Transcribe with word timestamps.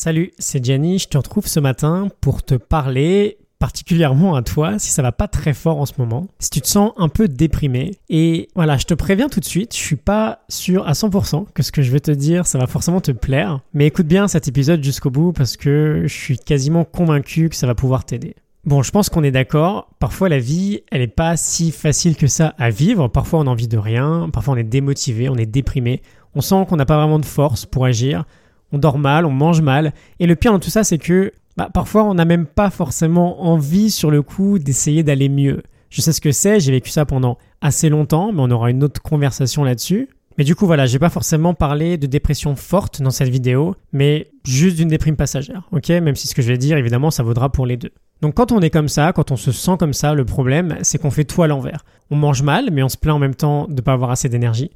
Salut, 0.00 0.30
c'est 0.38 0.64
Gianni, 0.64 1.00
je 1.00 1.08
te 1.08 1.18
retrouve 1.18 1.48
ce 1.48 1.58
matin 1.58 2.06
pour 2.20 2.44
te 2.44 2.54
parler 2.54 3.38
particulièrement 3.58 4.36
à 4.36 4.42
toi 4.42 4.78
si 4.78 4.92
ça 4.92 5.02
va 5.02 5.10
pas 5.10 5.26
très 5.26 5.52
fort 5.52 5.80
en 5.80 5.86
ce 5.86 5.94
moment, 5.98 6.28
si 6.38 6.50
tu 6.50 6.60
te 6.60 6.68
sens 6.68 6.92
un 6.98 7.08
peu 7.08 7.26
déprimé. 7.26 7.98
Et 8.08 8.48
voilà, 8.54 8.76
je 8.76 8.84
te 8.84 8.94
préviens 8.94 9.28
tout 9.28 9.40
de 9.40 9.44
suite, 9.44 9.74
je 9.74 9.80
suis 9.80 9.96
pas 9.96 10.42
sûr 10.48 10.86
à 10.86 10.92
100% 10.92 11.46
que 11.52 11.64
ce 11.64 11.72
que 11.72 11.82
je 11.82 11.90
vais 11.90 11.98
te 11.98 12.12
dire, 12.12 12.46
ça 12.46 12.60
va 12.60 12.68
forcément 12.68 13.00
te 13.00 13.10
plaire. 13.10 13.58
Mais 13.74 13.88
écoute 13.88 14.06
bien 14.06 14.28
cet 14.28 14.46
épisode 14.46 14.84
jusqu'au 14.84 15.10
bout 15.10 15.32
parce 15.32 15.56
que 15.56 16.02
je 16.04 16.14
suis 16.14 16.38
quasiment 16.38 16.84
convaincu 16.84 17.48
que 17.48 17.56
ça 17.56 17.66
va 17.66 17.74
pouvoir 17.74 18.04
t'aider. 18.04 18.36
Bon, 18.66 18.84
je 18.84 18.92
pense 18.92 19.08
qu'on 19.08 19.24
est 19.24 19.32
d'accord. 19.32 19.88
Parfois, 19.98 20.28
la 20.28 20.38
vie, 20.38 20.82
elle 20.92 21.00
n'est 21.00 21.08
pas 21.08 21.36
si 21.36 21.72
facile 21.72 22.14
que 22.14 22.28
ça 22.28 22.54
à 22.56 22.70
vivre. 22.70 23.08
Parfois, 23.08 23.40
on 23.40 23.48
a 23.48 23.50
envie 23.50 23.66
de 23.66 23.78
rien. 23.78 24.30
Parfois, 24.32 24.54
on 24.54 24.58
est 24.58 24.62
démotivé, 24.62 25.28
on 25.28 25.36
est 25.36 25.46
déprimé. 25.46 26.02
On 26.36 26.40
sent 26.40 26.66
qu'on 26.68 26.76
n'a 26.76 26.86
pas 26.86 26.98
vraiment 26.98 27.18
de 27.18 27.24
force 27.24 27.66
pour 27.66 27.84
agir. 27.84 28.24
On 28.72 28.78
dort 28.78 28.98
mal, 28.98 29.24
on 29.24 29.30
mange 29.30 29.62
mal. 29.62 29.92
Et 30.20 30.26
le 30.26 30.36
pire 30.36 30.52
dans 30.52 30.58
tout 30.58 30.70
ça, 30.70 30.84
c'est 30.84 30.98
que 30.98 31.32
bah, 31.56 31.68
parfois, 31.72 32.04
on 32.04 32.14
n'a 32.14 32.24
même 32.24 32.46
pas 32.46 32.70
forcément 32.70 33.42
envie 33.42 33.90
sur 33.90 34.10
le 34.10 34.22
coup 34.22 34.58
d'essayer 34.58 35.02
d'aller 35.02 35.28
mieux. 35.28 35.62
Je 35.90 36.02
sais 36.02 36.12
ce 36.12 36.20
que 36.20 36.32
c'est, 36.32 36.60
j'ai 36.60 36.72
vécu 36.72 36.90
ça 36.90 37.06
pendant 37.06 37.38
assez 37.60 37.88
longtemps, 37.88 38.32
mais 38.32 38.40
on 38.42 38.50
aura 38.50 38.70
une 38.70 38.84
autre 38.84 39.02
conversation 39.02 39.64
là-dessus. 39.64 40.08
Mais 40.36 40.44
du 40.44 40.54
coup, 40.54 40.66
voilà, 40.66 40.86
j'ai 40.86 41.00
pas 41.00 41.10
forcément 41.10 41.54
parlé 41.54 41.98
de 41.98 42.06
dépression 42.06 42.54
forte 42.54 43.02
dans 43.02 43.10
cette 43.10 43.28
vidéo, 43.28 43.74
mais 43.92 44.28
juste 44.44 44.76
d'une 44.76 44.88
déprime 44.88 45.16
passagère, 45.16 45.68
ok? 45.72 45.88
Même 45.88 46.14
si 46.14 46.28
ce 46.28 46.34
que 46.34 46.42
je 46.42 46.48
vais 46.48 46.58
dire, 46.58 46.76
évidemment, 46.76 47.10
ça 47.10 47.24
vaudra 47.24 47.50
pour 47.50 47.66
les 47.66 47.76
deux. 47.76 47.90
Donc 48.22 48.34
quand 48.34 48.52
on 48.52 48.60
est 48.60 48.70
comme 48.70 48.88
ça, 48.88 49.12
quand 49.12 49.32
on 49.32 49.36
se 49.36 49.50
sent 49.50 49.76
comme 49.80 49.92
ça, 49.92 50.14
le 50.14 50.24
problème, 50.24 50.78
c'est 50.82 50.98
qu'on 50.98 51.10
fait 51.10 51.24
tout 51.24 51.42
à 51.42 51.48
l'envers. 51.48 51.84
On 52.10 52.16
mange 52.16 52.42
mal, 52.42 52.68
mais 52.70 52.84
on 52.84 52.88
se 52.88 52.96
plaint 52.96 53.16
en 53.16 53.18
même 53.18 53.34
temps 53.34 53.66
de 53.68 53.80
pas 53.80 53.92
avoir 53.92 54.10
assez 54.10 54.28
d'énergie. 54.28 54.70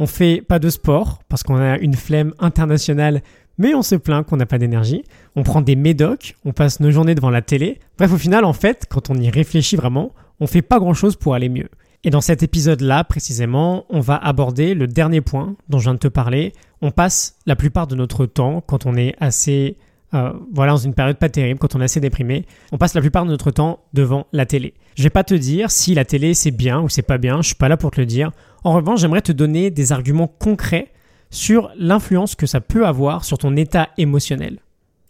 On 0.00 0.06
fait 0.08 0.42
pas 0.42 0.58
de 0.58 0.68
sport 0.68 1.20
parce 1.28 1.44
qu'on 1.44 1.56
a 1.56 1.78
une 1.78 1.94
flemme 1.94 2.34
internationale, 2.40 3.22
mais 3.58 3.74
on 3.74 3.82
se 3.82 3.94
plaint 3.94 4.26
qu'on 4.26 4.36
n'a 4.36 4.46
pas 4.46 4.58
d'énergie. 4.58 5.04
On 5.36 5.42
prend 5.42 5.60
des 5.60 5.76
médocs, 5.76 6.36
on 6.44 6.52
passe 6.52 6.80
nos 6.80 6.90
journées 6.90 7.14
devant 7.14 7.30
la 7.30 7.42
télé. 7.42 7.78
Bref, 7.98 8.12
au 8.12 8.18
final, 8.18 8.44
en 8.44 8.52
fait, 8.52 8.86
quand 8.88 9.10
on 9.10 9.14
y 9.14 9.30
réfléchit 9.30 9.76
vraiment, 9.76 10.12
on 10.40 10.46
fait 10.46 10.62
pas 10.62 10.78
grand 10.78 10.94
chose 10.94 11.16
pour 11.16 11.34
aller 11.34 11.48
mieux. 11.48 11.68
Et 12.04 12.10
dans 12.10 12.20
cet 12.20 12.42
épisode-là, 12.42 13.02
précisément, 13.04 13.86
on 13.88 14.00
va 14.00 14.16
aborder 14.16 14.74
le 14.74 14.86
dernier 14.86 15.22
point 15.22 15.56
dont 15.70 15.78
je 15.78 15.84
viens 15.84 15.94
de 15.94 15.98
te 15.98 16.08
parler. 16.08 16.52
On 16.82 16.90
passe 16.90 17.36
la 17.46 17.56
plupart 17.56 17.86
de 17.86 17.94
notre 17.94 18.26
temps, 18.26 18.60
quand 18.60 18.84
on 18.84 18.94
est 18.94 19.14
assez, 19.20 19.78
euh, 20.12 20.32
voilà, 20.52 20.72
dans 20.72 20.78
une 20.78 20.92
période 20.92 21.16
pas 21.16 21.30
terrible, 21.30 21.58
quand 21.58 21.74
on 21.74 21.80
est 21.80 21.84
assez 21.84 22.00
déprimé, 22.00 22.44
on 22.72 22.78
passe 22.78 22.92
la 22.92 23.00
plupart 23.00 23.24
de 23.24 23.30
notre 23.30 23.50
temps 23.50 23.80
devant 23.94 24.26
la 24.32 24.44
télé. 24.44 24.74
Je 24.96 25.02
vais 25.02 25.10
pas 25.10 25.24
te 25.24 25.32
dire 25.32 25.70
si 25.70 25.94
la 25.94 26.04
télé 26.04 26.34
c'est 26.34 26.50
bien 26.50 26.82
ou 26.82 26.90
c'est 26.90 27.02
pas 27.02 27.16
bien, 27.16 27.40
je 27.40 27.46
suis 27.46 27.54
pas 27.54 27.70
là 27.70 27.78
pour 27.78 27.90
te 27.90 28.00
le 28.00 28.06
dire. 28.06 28.32
En 28.64 28.74
revanche, 28.74 29.00
j'aimerais 29.00 29.22
te 29.22 29.32
donner 29.32 29.70
des 29.70 29.92
arguments 29.92 30.28
concrets 30.28 30.88
sur 31.34 31.70
l'influence 31.76 32.36
que 32.36 32.46
ça 32.46 32.60
peut 32.60 32.86
avoir 32.86 33.24
sur 33.24 33.38
ton 33.38 33.56
état 33.56 33.88
émotionnel. 33.98 34.60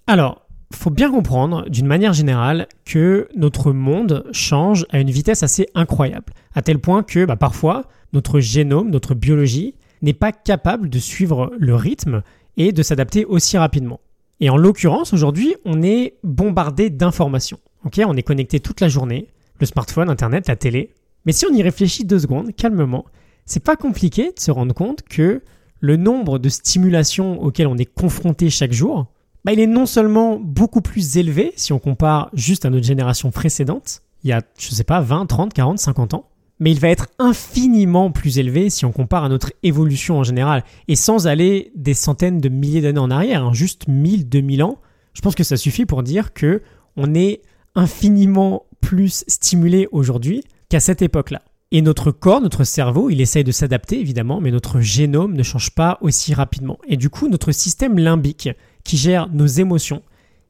Alors, 0.07 0.47
faut 0.73 0.91
bien 0.91 1.11
comprendre, 1.11 1.69
d'une 1.69 1.87
manière 1.87 2.15
générale, 2.15 2.67
que 2.85 3.29
notre 3.37 3.73
monde 3.73 4.25
change 4.33 4.87
à 4.91 4.99
une 5.01 5.11
vitesse 5.11 5.43
assez 5.43 5.69
incroyable, 5.75 6.33
à 6.55 6.63
tel 6.63 6.79
point 6.79 7.03
que 7.03 7.27
bah, 7.27 7.37
parfois 7.37 7.85
notre 8.15 8.41
génome, 8.41 8.91
notre 8.91 9.15
biologie, 9.15 9.75
n'est 10.01 10.15
pas 10.15 10.33
capable 10.33 10.89
de 10.89 10.99
suivre 10.99 11.53
le 11.59 11.75
rythme 11.75 12.23
et 12.57 12.73
de 12.73 12.83
s'adapter 12.83 13.25
aussi 13.25 13.59
rapidement. 13.59 14.01
Et 14.41 14.49
en 14.49 14.57
l'occurrence, 14.57 15.13
aujourd'hui, 15.13 15.57
on 15.65 15.83
est 15.83 16.15
bombardé 16.23 16.91
d'informations. 16.91 17.59
On 17.85 18.17
est 18.17 18.23
connecté 18.23 18.61
toute 18.61 18.81
la 18.81 18.89
journée, 18.89 19.29
le 19.61 19.67
smartphone, 19.67 20.09
Internet, 20.09 20.49
la 20.49 20.57
télé. 20.57 20.91
Mais 21.27 21.33
si 21.33 21.45
on 21.47 21.55
y 21.55 21.63
réfléchit 21.63 22.05
deux 22.05 22.19
secondes, 22.19 22.55
calmement, 22.57 23.05
c'est 23.45 23.63
pas 23.63 23.77
compliqué 23.77 24.33
de 24.33 24.41
se 24.41 24.51
rendre 24.51 24.75
compte 24.75 25.03
que 25.03 25.43
le 25.85 25.97
nombre 25.99 26.39
de 26.39 26.49
stimulations 26.49 27.43
auxquelles 27.43 27.67
on 27.67 27.77
est 27.77 27.85
confronté 27.85 28.49
chaque 28.49 28.73
jour, 28.73 29.05
bah, 29.45 29.53
il 29.53 29.61
est 29.61 29.67
non 29.67 29.85
seulement 29.85 30.41
beaucoup 30.41 30.81
plus 30.81 31.19
élevé 31.19 31.53
si 31.57 31.75
on 31.75 31.79
compare 31.79 32.31
juste 32.33 32.65
à 32.65 32.71
notre 32.71 32.87
génération 32.87 33.31
précédente, 33.31 34.01
il 34.23 34.31
y 34.31 34.33
a, 34.33 34.41
je 34.59 34.71
sais 34.71 34.83
pas, 34.83 35.03
20, 35.03 35.27
30, 35.27 35.53
40, 35.53 35.79
50 35.79 36.15
ans, 36.15 36.31
mais 36.59 36.71
il 36.71 36.81
va 36.81 36.89
être 36.89 37.09
infiniment 37.19 38.11
plus 38.11 38.39
élevé 38.39 38.71
si 38.71 38.87
on 38.87 38.93
compare 38.93 39.25
à 39.25 39.29
notre 39.29 39.53
évolution 39.63 40.19
en 40.19 40.25
général, 40.25 40.65
et 40.89 40.97
sans 40.97 41.27
aller 41.27 41.71
des 41.75 41.93
centaines 41.93 42.41
de 42.41 42.49
milliers 42.49 42.81
d'années 42.81 42.99
en 42.99 43.11
arrière, 43.11 43.45
hein, 43.45 43.53
juste 43.53 43.87
1000, 43.87 44.27
2000 44.27 44.63
ans, 44.63 44.79
je 45.13 45.21
pense 45.21 45.35
que 45.35 45.45
ça 45.45 45.59
suffit 45.59 45.85
pour 45.85 46.03
dire 46.03 46.33
que 46.33 46.63
on 46.97 47.15
est 47.15 47.43
infiniment 47.75 48.65
plus 48.81 49.23
stimulé 49.29 49.87
aujourd'hui 49.93 50.45
qu'à 50.71 50.81
cette 50.81 51.03
époque-là. 51.03 51.43
Et 51.73 51.83
notre 51.83 52.13
corps, 52.13 52.41
notre 52.41 52.65
cerveau, 52.65 53.11
il 53.11 53.21
essaye 53.21 53.45
de 53.45 53.53
s'adapter 53.53 54.01
évidemment, 54.01 54.41
mais 54.41 54.51
notre 54.51 54.81
génome 54.81 55.35
ne 55.35 55.43
change 55.43 55.71
pas 55.71 55.99
aussi 56.03 56.35
rapidement. 56.35 56.79
Et 56.87 56.97
du 56.97 57.11
coup, 57.11 57.29
notre 57.29 57.53
système 57.53 57.99
limbique, 57.99 58.49
qui 58.85 58.97
gère 58.97 59.29
nos 59.33 59.47
émotions, 59.47 60.03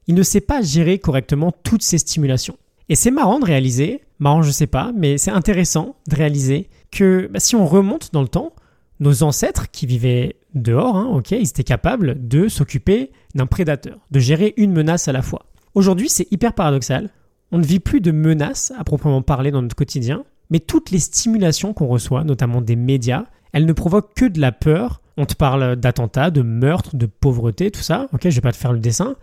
il 0.07 0.15
ne 0.15 0.23
sait 0.23 0.41
pas 0.41 0.61
gérer 0.61 0.99
correctement 0.99 1.51
toutes 1.63 1.81
ces 1.81 1.97
stimulations. 1.97 2.57
Et 2.89 2.95
c'est 2.95 3.11
marrant 3.11 3.39
de 3.39 3.45
réaliser, 3.45 4.01
marrant 4.19 4.43
je 4.43 4.51
sais 4.51 4.67
pas, 4.67 4.91
mais 4.95 5.17
c'est 5.17 5.31
intéressant 5.31 5.95
de 6.07 6.15
réaliser 6.15 6.69
que 6.91 7.27
bah, 7.31 7.39
si 7.39 7.55
on 7.55 7.65
remonte 7.65 8.13
dans 8.13 8.21
le 8.21 8.27
temps, 8.27 8.53
nos 8.99 9.23
ancêtres 9.23 9.71
qui 9.71 9.85
vivaient 9.87 10.35
dehors, 10.53 10.95
hein, 10.95 11.07
ok, 11.11 11.31
ils 11.31 11.47
étaient 11.47 11.63
capables 11.63 12.27
de 12.27 12.47
s'occuper 12.47 13.11
d'un 13.33 13.47
prédateur, 13.47 13.97
de 14.11 14.19
gérer 14.19 14.53
une 14.57 14.71
menace 14.71 15.07
à 15.07 15.11
la 15.11 15.21
fois. 15.21 15.47
Aujourd'hui, 15.73 16.09
c'est 16.09 16.31
hyper 16.31 16.53
paradoxal. 16.53 17.09
On 17.51 17.57
ne 17.57 17.65
vit 17.65 17.79
plus 17.79 18.01
de 18.01 18.11
menaces 18.11 18.71
à 18.77 18.83
proprement 18.83 19.21
parler 19.21 19.51
dans 19.51 19.61
notre 19.61 19.75
quotidien, 19.75 20.23
mais 20.49 20.59
toutes 20.59 20.91
les 20.91 20.99
stimulations 20.99 21.73
qu'on 21.73 21.87
reçoit, 21.87 22.23
notamment 22.23 22.61
des 22.61 22.75
médias, 22.75 23.25
elles 23.53 23.65
ne 23.65 23.73
provoquent 23.73 24.13
que 24.13 24.25
de 24.25 24.39
la 24.39 24.51
peur. 24.51 25.01
On 25.17 25.25
te 25.25 25.35
parle 25.35 25.75
d'attentats, 25.75 26.29
de 26.29 26.41
meurtres, 26.41 26.95
de 26.95 27.05
pauvreté, 27.05 27.71
tout 27.71 27.81
ça. 27.81 28.07
Ok, 28.13 28.21
je 28.23 28.35
vais 28.35 28.41
pas 28.41 28.51
te 28.51 28.57
faire 28.57 28.73
le 28.73 28.79
dessin. 28.79 29.15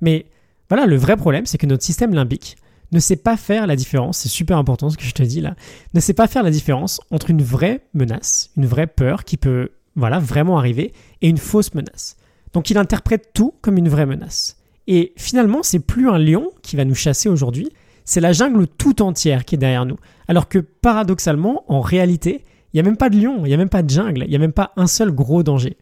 Mais 0.00 0.26
voilà, 0.68 0.86
le 0.86 0.96
vrai 0.96 1.16
problème, 1.16 1.46
c'est 1.46 1.58
que 1.58 1.66
notre 1.66 1.82
système 1.82 2.14
limbique 2.14 2.56
ne 2.92 3.00
sait 3.00 3.16
pas 3.16 3.36
faire 3.36 3.66
la 3.66 3.76
différence, 3.76 4.18
c'est 4.18 4.28
super 4.28 4.58
important 4.58 4.90
ce 4.90 4.96
que 4.96 5.04
je 5.04 5.12
te 5.12 5.22
dis 5.22 5.40
là, 5.40 5.54
ne 5.94 6.00
sait 6.00 6.14
pas 6.14 6.26
faire 6.26 6.42
la 6.42 6.50
différence 6.50 7.00
entre 7.10 7.30
une 7.30 7.42
vraie 7.42 7.82
menace, 7.94 8.50
une 8.56 8.66
vraie 8.66 8.88
peur 8.88 9.24
qui 9.24 9.36
peut 9.36 9.70
voilà, 9.96 10.18
vraiment 10.18 10.58
arriver, 10.58 10.92
et 11.20 11.28
une 11.28 11.38
fausse 11.38 11.74
menace. 11.74 12.16
Donc 12.52 12.70
il 12.70 12.78
interprète 12.78 13.30
tout 13.34 13.54
comme 13.60 13.78
une 13.78 13.88
vraie 13.88 14.06
menace. 14.06 14.56
Et 14.86 15.12
finalement, 15.16 15.62
c'est 15.62 15.78
plus 15.78 16.08
un 16.08 16.18
lion 16.18 16.50
qui 16.62 16.76
va 16.76 16.84
nous 16.84 16.94
chasser 16.94 17.28
aujourd'hui, 17.28 17.68
c'est 18.10 18.20
la 18.20 18.32
jungle 18.32 18.66
tout 18.66 19.02
entière 19.02 19.44
qui 19.44 19.54
est 19.54 19.58
derrière 19.58 19.86
nous. 19.86 19.96
Alors 20.26 20.48
que 20.48 20.58
paradoxalement, 20.58 21.62
en 21.68 21.80
réalité, 21.80 22.44
il 22.72 22.76
n'y 22.76 22.80
a 22.80 22.82
même 22.82 22.96
pas 22.96 23.08
de 23.08 23.16
lion, 23.16 23.44
il 23.44 23.48
n'y 23.48 23.54
a 23.54 23.56
même 23.56 23.68
pas 23.68 23.84
de 23.84 23.90
jungle, 23.90 24.24
il 24.24 24.30
n'y 24.30 24.34
a 24.34 24.40
même 24.40 24.52
pas 24.52 24.72
un 24.76 24.88
seul 24.88 25.12
gros 25.12 25.44
danger. 25.44 25.76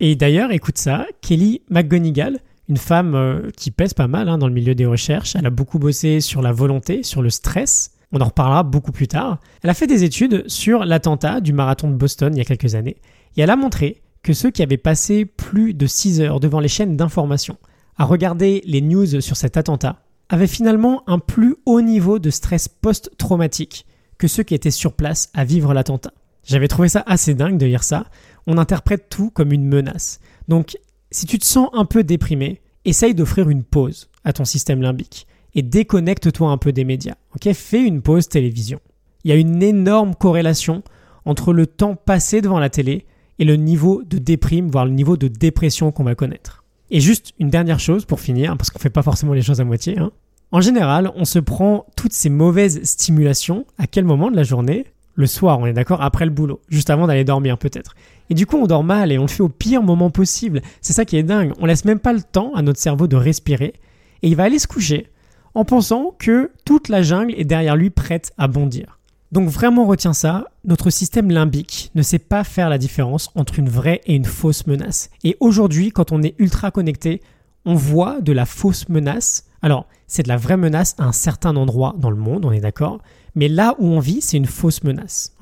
Et 0.00 0.16
d'ailleurs, 0.16 0.50
écoute 0.50 0.78
ça, 0.78 1.06
Kelly 1.20 1.60
McGonigal, 1.68 2.38
une 2.70 2.78
femme 2.78 3.14
euh, 3.14 3.50
qui 3.54 3.70
pèse 3.70 3.92
pas 3.92 4.08
mal 4.08 4.30
hein, 4.30 4.38
dans 4.38 4.48
le 4.48 4.54
milieu 4.54 4.74
des 4.74 4.86
recherches, 4.86 5.36
elle 5.36 5.44
a 5.44 5.50
beaucoup 5.50 5.78
bossé 5.78 6.22
sur 6.22 6.40
la 6.40 6.52
volonté, 6.52 7.02
sur 7.02 7.20
le 7.20 7.28
stress, 7.28 7.90
on 8.12 8.20
en 8.22 8.26
reparlera 8.26 8.62
beaucoup 8.62 8.92
plus 8.92 9.08
tard. 9.08 9.38
Elle 9.62 9.68
a 9.68 9.74
fait 9.74 9.86
des 9.86 10.04
études 10.04 10.44
sur 10.48 10.86
l'attentat 10.86 11.42
du 11.42 11.52
marathon 11.52 11.90
de 11.90 11.96
Boston 11.96 12.32
il 12.34 12.38
y 12.38 12.40
a 12.40 12.46
quelques 12.46 12.76
années, 12.76 12.96
et 13.36 13.42
elle 13.42 13.50
a 13.50 13.56
montré 13.56 14.00
que 14.22 14.32
ceux 14.32 14.50
qui 14.50 14.62
avaient 14.62 14.78
passé 14.78 15.26
plus 15.26 15.74
de 15.74 15.86
6 15.86 16.22
heures 16.22 16.40
devant 16.40 16.60
les 16.60 16.68
chaînes 16.68 16.96
d'information 16.96 17.58
à 17.98 18.06
regarder 18.06 18.62
les 18.64 18.80
news 18.80 19.20
sur 19.20 19.36
cet 19.36 19.58
attentat 19.58 20.03
avaient 20.28 20.46
finalement 20.46 21.02
un 21.06 21.18
plus 21.18 21.56
haut 21.66 21.80
niveau 21.80 22.18
de 22.18 22.30
stress 22.30 22.68
post-traumatique 22.68 23.86
que 24.18 24.28
ceux 24.28 24.42
qui 24.42 24.54
étaient 24.54 24.70
sur 24.70 24.94
place 24.94 25.30
à 25.34 25.44
vivre 25.44 25.74
l'attentat. 25.74 26.12
J'avais 26.44 26.68
trouvé 26.68 26.88
ça 26.88 27.02
assez 27.06 27.34
dingue 27.34 27.58
de 27.58 27.66
lire 27.66 27.84
ça. 27.84 28.06
On 28.46 28.58
interprète 28.58 29.08
tout 29.08 29.30
comme 29.30 29.52
une 29.52 29.66
menace. 29.66 30.20
Donc, 30.48 30.78
si 31.10 31.26
tu 31.26 31.38
te 31.38 31.46
sens 31.46 31.70
un 31.72 31.84
peu 31.84 32.04
déprimé, 32.04 32.60
essaye 32.84 33.14
d'offrir 33.14 33.48
une 33.48 33.64
pause 33.64 34.08
à 34.24 34.32
ton 34.32 34.44
système 34.44 34.82
limbique 34.82 35.26
et 35.54 35.62
déconnecte-toi 35.62 36.50
un 36.50 36.58
peu 36.58 36.72
des 36.72 36.84
médias. 36.84 37.14
Ok, 37.34 37.52
fais 37.52 37.82
une 37.82 38.02
pause 38.02 38.28
télévision. 38.28 38.80
Il 39.24 39.30
y 39.30 39.32
a 39.32 39.36
une 39.36 39.62
énorme 39.62 40.14
corrélation 40.14 40.82
entre 41.24 41.52
le 41.52 41.66
temps 41.66 41.96
passé 41.96 42.42
devant 42.42 42.58
la 42.58 42.70
télé 42.70 43.06
et 43.38 43.44
le 43.44 43.56
niveau 43.56 44.02
de 44.04 44.18
déprime, 44.18 44.68
voire 44.68 44.84
le 44.84 44.92
niveau 44.92 45.16
de 45.16 45.28
dépression 45.28 45.92
qu'on 45.92 46.04
va 46.04 46.14
connaître. 46.14 46.63
Et 46.94 47.00
juste 47.00 47.32
une 47.40 47.50
dernière 47.50 47.80
chose 47.80 48.04
pour 48.04 48.20
finir, 48.20 48.56
parce 48.56 48.70
qu'on 48.70 48.78
fait 48.78 48.88
pas 48.88 49.02
forcément 49.02 49.32
les 49.32 49.42
choses 49.42 49.60
à 49.60 49.64
moitié. 49.64 49.98
Hein. 49.98 50.12
En 50.52 50.60
général, 50.60 51.10
on 51.16 51.24
se 51.24 51.40
prend 51.40 51.86
toutes 51.96 52.12
ces 52.12 52.30
mauvaises 52.30 52.84
stimulations 52.84 53.66
à 53.78 53.88
quel 53.88 54.04
moment 54.04 54.30
de 54.30 54.36
la 54.36 54.44
journée? 54.44 54.86
Le 55.16 55.26
soir, 55.26 55.58
on 55.58 55.66
est 55.66 55.72
d'accord, 55.72 56.02
après 56.02 56.24
le 56.24 56.30
boulot, 56.30 56.60
juste 56.68 56.90
avant 56.90 57.08
d'aller 57.08 57.24
dormir 57.24 57.58
peut-être. 57.58 57.96
Et 58.30 58.34
du 58.34 58.46
coup, 58.46 58.58
on 58.58 58.68
dort 58.68 58.84
mal 58.84 59.10
et 59.10 59.18
on 59.18 59.22
le 59.22 59.28
fait 59.28 59.42
au 59.42 59.48
pire 59.48 59.82
moment 59.82 60.10
possible. 60.10 60.62
C'est 60.82 60.92
ça 60.92 61.04
qui 61.04 61.16
est 61.16 61.24
dingue. 61.24 61.52
On 61.58 61.66
laisse 61.66 61.84
même 61.84 61.98
pas 61.98 62.12
le 62.12 62.22
temps 62.22 62.54
à 62.54 62.62
notre 62.62 62.78
cerveau 62.78 63.08
de 63.08 63.16
respirer 63.16 63.74
et 64.22 64.28
il 64.28 64.36
va 64.36 64.44
aller 64.44 64.60
se 64.60 64.68
coucher 64.68 65.08
en 65.54 65.64
pensant 65.64 66.14
que 66.16 66.52
toute 66.64 66.88
la 66.88 67.02
jungle 67.02 67.34
est 67.36 67.44
derrière 67.44 67.74
lui 67.74 67.90
prête 67.90 68.32
à 68.38 68.46
bondir. 68.46 69.00
Donc 69.34 69.48
vraiment 69.48 69.84
retiens 69.84 70.12
ça, 70.12 70.44
notre 70.64 70.90
système 70.90 71.28
limbique 71.28 71.90
ne 71.96 72.02
sait 72.02 72.20
pas 72.20 72.44
faire 72.44 72.68
la 72.68 72.78
différence 72.78 73.32
entre 73.34 73.58
une 73.58 73.68
vraie 73.68 74.00
et 74.06 74.14
une 74.14 74.26
fausse 74.26 74.68
menace. 74.68 75.10
Et 75.24 75.36
aujourd'hui, 75.40 75.90
quand 75.90 76.12
on 76.12 76.22
est 76.22 76.36
ultra 76.38 76.70
connecté, 76.70 77.20
on 77.64 77.74
voit 77.74 78.20
de 78.20 78.30
la 78.30 78.46
fausse 78.46 78.88
menace. 78.88 79.46
Alors, 79.60 79.88
c'est 80.06 80.22
de 80.22 80.28
la 80.28 80.36
vraie 80.36 80.56
menace 80.56 80.94
à 80.98 81.04
un 81.06 81.10
certain 81.10 81.56
endroit 81.56 81.96
dans 81.98 82.10
le 82.10 82.16
monde, 82.16 82.44
on 82.44 82.52
est 82.52 82.60
d'accord. 82.60 83.00
Mais 83.34 83.48
là 83.48 83.74
où 83.80 83.88
on 83.88 83.98
vit, 83.98 84.20
c'est 84.20 84.36
une 84.36 84.46
fausse 84.46 84.84
menace. 84.84 85.34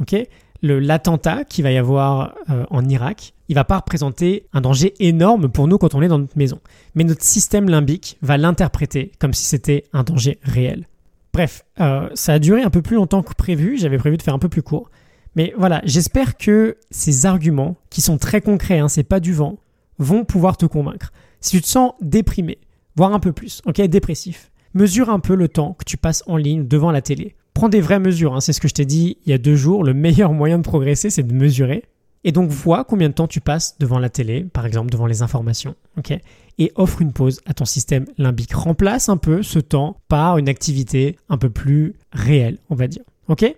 l'attentat 0.62 1.44
qu'il 1.44 1.62
va 1.62 1.70
y 1.70 1.76
avoir 1.76 2.34
euh, 2.48 2.64
en 2.70 2.88
Irak, 2.88 3.34
il 3.50 3.56
va 3.56 3.64
pas 3.64 3.76
représenter 3.76 4.46
un 4.54 4.62
danger 4.62 4.94
énorme 5.00 5.50
pour 5.50 5.68
nous 5.68 5.76
quand 5.76 5.94
on 5.94 6.00
est 6.00 6.08
dans 6.08 6.18
notre 6.18 6.38
maison. 6.38 6.60
Mais 6.94 7.04
notre 7.04 7.24
système 7.24 7.68
limbique 7.68 8.16
va 8.22 8.38
l'interpréter 8.38 9.12
comme 9.18 9.34
si 9.34 9.44
c'était 9.44 9.84
un 9.92 10.02
danger 10.02 10.38
réel. 10.44 10.86
Bref, 11.32 11.64
euh, 11.80 12.08
ça 12.14 12.34
a 12.34 12.38
duré 12.38 12.62
un 12.62 12.70
peu 12.70 12.82
plus 12.82 12.96
longtemps 12.96 13.22
que 13.22 13.34
prévu, 13.34 13.78
j'avais 13.78 13.98
prévu 13.98 14.16
de 14.16 14.22
faire 14.22 14.34
un 14.34 14.38
peu 14.38 14.48
plus 14.48 14.62
court. 14.62 14.90
Mais 15.34 15.54
voilà, 15.56 15.80
j'espère 15.84 16.36
que 16.36 16.76
ces 16.90 17.24
arguments, 17.24 17.76
qui 17.88 18.02
sont 18.02 18.18
très 18.18 18.42
concrets, 18.42 18.78
hein, 18.78 18.88
c'est 18.88 19.02
pas 19.02 19.20
du 19.20 19.32
vent, 19.32 19.58
vont 19.98 20.24
pouvoir 20.24 20.56
te 20.58 20.66
convaincre. 20.66 21.12
Si 21.40 21.56
tu 21.56 21.62
te 21.62 21.66
sens 21.66 21.92
déprimé, 22.02 22.58
voire 22.96 23.14
un 23.14 23.20
peu 23.20 23.32
plus, 23.32 23.62
ok, 23.64 23.80
dépressif, 23.82 24.52
mesure 24.74 25.08
un 25.08 25.20
peu 25.20 25.34
le 25.34 25.48
temps 25.48 25.72
que 25.72 25.84
tu 25.84 25.96
passes 25.96 26.22
en 26.26 26.36
ligne 26.36 26.66
devant 26.66 26.90
la 26.90 27.00
télé. 27.00 27.34
Prends 27.54 27.70
des 27.70 27.80
vraies 27.80 27.98
mesures, 27.98 28.34
hein, 28.34 28.40
c'est 28.40 28.52
ce 28.52 28.60
que 28.60 28.68
je 28.68 28.74
t'ai 28.74 28.84
dit 28.84 29.18
il 29.24 29.30
y 29.30 29.34
a 29.34 29.38
deux 29.38 29.56
jours, 29.56 29.84
le 29.84 29.94
meilleur 29.94 30.32
moyen 30.32 30.58
de 30.58 30.62
progresser, 30.62 31.08
c'est 31.08 31.22
de 31.22 31.34
mesurer. 31.34 31.84
Et 32.24 32.32
donc 32.32 32.50
vois 32.50 32.84
combien 32.84 33.08
de 33.08 33.14
temps 33.14 33.26
tu 33.26 33.40
passes 33.40 33.78
devant 33.78 33.98
la 33.98 34.10
télé, 34.10 34.44
par 34.44 34.66
exemple 34.66 34.90
devant 34.90 35.06
les 35.06 35.22
informations, 35.22 35.74
ok? 35.98 36.18
Et 36.58 36.70
offre 36.74 37.02
une 37.02 37.12
pause 37.12 37.40
à 37.46 37.54
ton 37.54 37.64
système 37.64 38.04
limbique. 38.18 38.54
Remplace 38.54 39.08
un 39.08 39.16
peu 39.16 39.42
ce 39.42 39.58
temps 39.58 39.96
par 40.08 40.38
une 40.38 40.48
activité 40.48 41.16
un 41.28 41.38
peu 41.38 41.50
plus 41.50 41.94
réelle, 42.12 42.58
on 42.70 42.74
va 42.74 42.86
dire, 42.86 43.02
ok? 43.28 43.52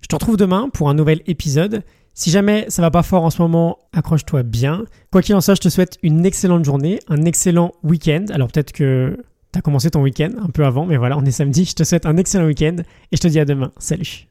Je 0.00 0.06
te 0.06 0.14
retrouve 0.14 0.36
demain 0.36 0.68
pour 0.72 0.88
un 0.88 0.94
nouvel 0.94 1.22
épisode. 1.26 1.82
Si 2.14 2.30
jamais 2.30 2.66
ça 2.68 2.82
va 2.82 2.90
pas 2.90 3.02
fort 3.02 3.24
en 3.24 3.30
ce 3.30 3.40
moment, 3.40 3.78
accroche-toi 3.92 4.42
bien. 4.42 4.84
Quoi 5.12 5.22
qu'il 5.22 5.34
en 5.34 5.40
soit, 5.40 5.54
je 5.54 5.60
te 5.60 5.68
souhaite 5.68 5.98
une 6.02 6.26
excellente 6.26 6.64
journée, 6.64 7.00
un 7.08 7.24
excellent 7.24 7.72
week-end. 7.82 8.26
Alors 8.30 8.48
peut-être 8.48 8.72
que 8.72 9.16
tu 9.52 9.58
as 9.58 9.62
commencé 9.62 9.90
ton 9.90 10.02
week-end 10.02 10.30
un 10.42 10.48
peu 10.50 10.64
avant, 10.64 10.86
mais 10.86 10.96
voilà, 10.96 11.16
on 11.16 11.24
est 11.24 11.30
samedi. 11.30 11.64
Je 11.64 11.74
te 11.74 11.84
souhaite 11.84 12.06
un 12.06 12.16
excellent 12.16 12.46
week-end 12.46 12.76
et 13.12 13.16
je 13.16 13.20
te 13.20 13.28
dis 13.28 13.38
à 13.38 13.44
demain. 13.44 13.72
Salut 13.78 14.29